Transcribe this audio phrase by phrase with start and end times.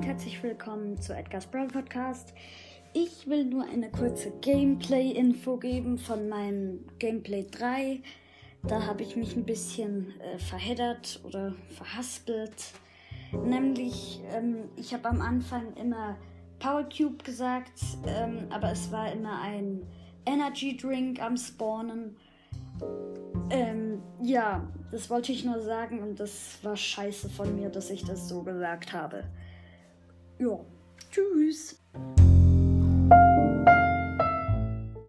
[0.00, 2.32] herzlich willkommen zu Edgar's Brawl Podcast.
[2.94, 8.00] Ich will nur eine kurze Gameplay-Info geben von meinem Gameplay 3.
[8.62, 12.72] Da habe ich mich ein bisschen äh, verheddert oder verhaspelt.
[13.44, 16.16] Nämlich, ähm, ich habe am Anfang immer
[16.58, 19.86] Power Cube gesagt, ähm, aber es war immer ein
[20.24, 22.16] Energy Drink am Spawnen.
[23.50, 28.04] Ähm, ja, das wollte ich nur sagen und das war scheiße von mir, dass ich
[28.04, 29.24] das so gesagt habe.
[30.42, 30.58] Ja,
[31.08, 31.81] tschüss.